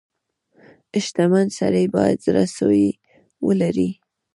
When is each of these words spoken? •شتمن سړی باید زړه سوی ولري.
•شتمن 1.05 1.47
سړی 1.59 1.85
باید 1.95 2.17
زړه 2.25 2.43
سوی 2.57 2.85
ولري. 3.45 3.89